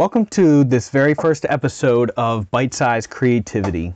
[0.00, 3.92] Welcome to this very first episode of Bite Size Creativity.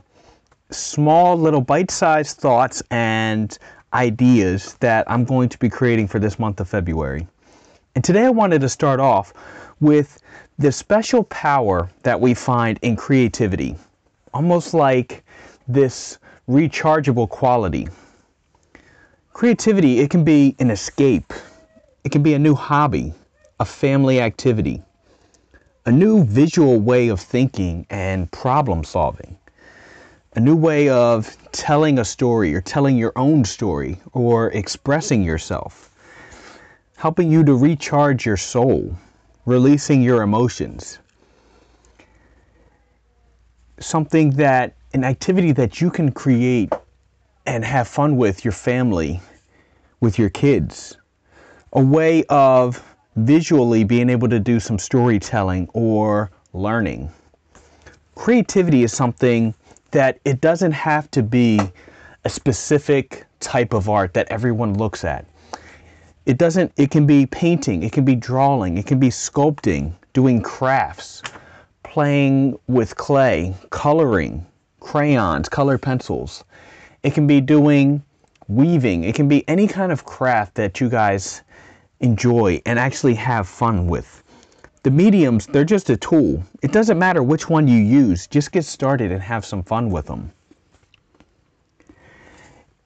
[0.69, 3.57] Small little bite sized thoughts and
[3.91, 7.27] ideas that I'm going to be creating for this month of February.
[7.95, 9.33] And today I wanted to start off
[9.79, 10.21] with
[10.59, 13.75] the special power that we find in creativity,
[14.31, 15.25] almost like
[15.67, 17.87] this rechargeable quality.
[19.33, 21.33] Creativity, it can be an escape,
[22.03, 23.11] it can be a new hobby,
[23.59, 24.83] a family activity,
[25.87, 29.37] a new visual way of thinking and problem solving,
[30.35, 35.91] a new way of telling a story or telling your own story or expressing yourself,
[36.97, 38.97] helping you to recharge your soul,
[39.45, 40.97] releasing your emotions.
[43.79, 46.73] Something that, an activity that you can create
[47.45, 49.21] and have fun with your family,
[49.99, 50.97] with your kids.
[51.73, 57.09] A way of visually being able to do some storytelling or learning.
[58.15, 59.53] Creativity is something
[59.91, 61.59] that it doesn't have to be
[62.25, 65.25] a specific type of art that everyone looks at.
[66.25, 70.41] It doesn't it can be painting, it can be drawing, it can be sculpting, doing
[70.41, 71.21] crafts,
[71.83, 74.45] playing with clay, coloring,
[74.79, 76.43] crayons, color pencils.
[77.03, 78.03] It can be doing
[78.47, 79.03] weaving.
[79.03, 81.43] It can be any kind of craft that you guys
[81.99, 84.23] enjoy and actually have fun with.
[84.83, 86.43] The mediums, they're just a tool.
[86.61, 90.05] It doesn't matter which one you use, just get started and have some fun with
[90.05, 90.31] them.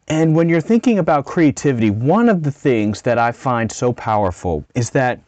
[0.07, 4.65] And when you're thinking about creativity, one of the things that I find so powerful
[4.75, 5.19] is that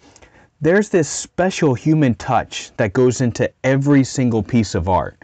[0.62, 5.22] there's this special human touch that goes into every single piece of art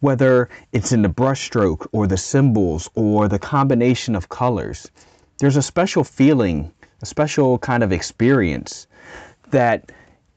[0.00, 4.90] whether it's in the brushstroke or the symbols or the combination of colors.
[5.38, 6.70] There's a special feeling,
[7.02, 8.86] a special kind of experience
[9.50, 9.92] that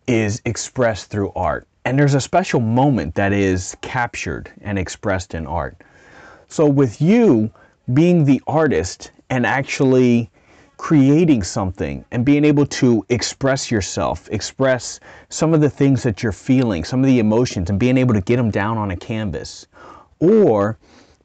[0.07, 1.67] is expressed through art.
[1.85, 5.77] And there's a special moment that is captured and expressed in art.
[6.47, 7.51] So, with you
[7.93, 10.29] being the artist and actually
[10.77, 16.31] creating something and being able to express yourself, express some of the things that you're
[16.31, 19.67] feeling, some of the emotions, and being able to get them down on a canvas.
[20.19, 20.77] Or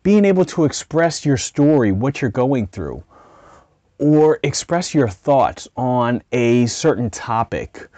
[0.02, 3.02] being able to express your story, what you're going through,
[3.98, 7.88] or express your thoughts on a certain topic.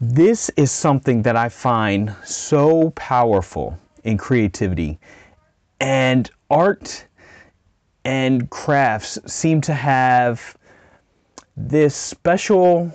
[0.00, 4.98] This is something that I find so powerful in creativity.
[5.80, 7.06] And art
[8.04, 10.56] and crafts seem to have
[11.56, 12.92] this special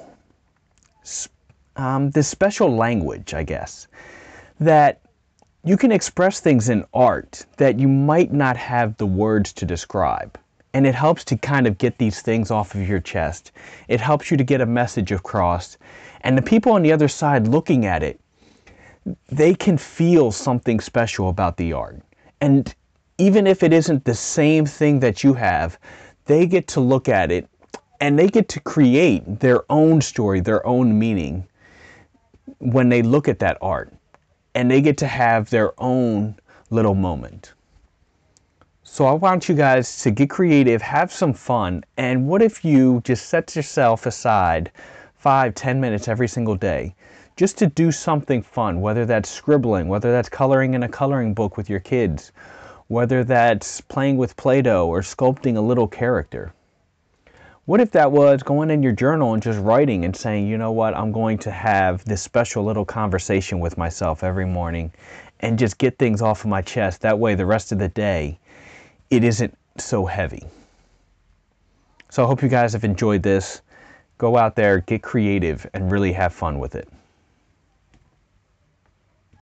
[1.76, 3.88] um, this special language, I guess,
[4.60, 5.02] that
[5.64, 10.38] you can express things in art that you might not have the words to describe.
[10.74, 13.52] And it helps to kind of get these things off of your chest.
[13.88, 15.78] It helps you to get a message across.
[16.22, 18.20] And the people on the other side looking at it,
[19.30, 22.02] they can feel something special about the art.
[22.40, 22.74] And
[23.18, 25.78] even if it isn't the same thing that you have,
[26.26, 27.48] they get to look at it
[28.00, 31.48] and they get to create their own story, their own meaning
[32.60, 33.94] when they look at that art.
[34.56, 36.36] And they get to have their own
[36.70, 37.54] little moment.
[38.94, 43.00] So I want you guys to get creative, have some fun, and what if you
[43.06, 44.70] just set yourself aside
[45.16, 46.94] five, ten minutes every single day
[47.38, 51.56] just to do something fun, whether that's scribbling, whether that's coloring in a coloring book
[51.56, 52.34] with your kids,
[52.90, 56.52] whether that's playing with Play Doh or sculpting a little character.
[57.64, 60.74] What if that was going in your journal and just writing and saying, you know
[60.74, 64.92] what, I'm going to have this special little conversation with myself every morning
[65.40, 67.00] and just get things off of my chest.
[67.00, 68.38] That way, the rest of the day,
[69.12, 70.44] it isn't so heavy.
[72.10, 73.62] So I hope you guys have enjoyed this.
[74.18, 76.88] Go out there, get creative, and really have fun with it.